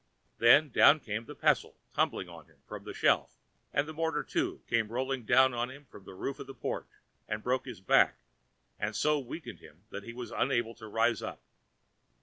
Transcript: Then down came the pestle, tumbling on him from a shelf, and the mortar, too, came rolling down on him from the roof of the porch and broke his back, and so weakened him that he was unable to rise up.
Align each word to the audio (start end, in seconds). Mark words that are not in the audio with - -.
Then 0.39 0.71
down 0.71 0.99
came 0.99 1.25
the 1.25 1.35
pestle, 1.35 1.77
tumbling 1.93 2.27
on 2.27 2.47
him 2.47 2.57
from 2.65 2.87
a 2.87 2.91
shelf, 2.95 3.37
and 3.71 3.87
the 3.87 3.93
mortar, 3.93 4.23
too, 4.23 4.63
came 4.67 4.87
rolling 4.87 5.25
down 5.25 5.53
on 5.53 5.69
him 5.69 5.85
from 5.85 6.05
the 6.05 6.15
roof 6.15 6.39
of 6.39 6.47
the 6.47 6.55
porch 6.55 6.89
and 7.27 7.43
broke 7.43 7.65
his 7.65 7.81
back, 7.81 8.15
and 8.79 8.95
so 8.95 9.19
weakened 9.19 9.59
him 9.59 9.83
that 9.91 10.01
he 10.01 10.13
was 10.13 10.31
unable 10.31 10.73
to 10.73 10.87
rise 10.87 11.21
up. 11.21 11.43